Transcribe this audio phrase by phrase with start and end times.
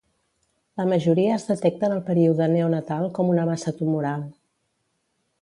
[0.79, 4.27] La majoria es detecten al període neonatal com una massa tumoral.